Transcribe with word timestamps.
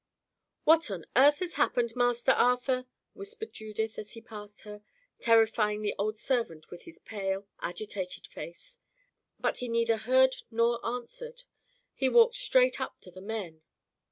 "What 0.63 0.89
on 0.89 1.05
earth 1.15 1.37
has 1.41 1.53
happened, 1.61 1.95
Master 1.95 2.31
Arthur?" 2.31 2.87
whispered 3.13 3.53
Judith, 3.53 3.99
as 3.99 4.13
he 4.13 4.19
passed 4.21 4.61
her, 4.61 4.81
terrifying 5.19 5.83
the 5.83 5.93
old 5.99 6.17
servant 6.17 6.71
with 6.71 6.85
his 6.85 6.97
pale, 6.97 7.47
agitated 7.59 8.25
face. 8.25 8.79
But 9.39 9.57
he 9.59 9.67
neither 9.67 9.97
heard 9.97 10.37
nor 10.49 10.83
answered; 10.83 11.43
he 11.93 12.09
walked 12.09 12.33
straight 12.33 12.81
up 12.81 12.99
to 13.01 13.11
the 13.11 13.21
men. 13.21 13.61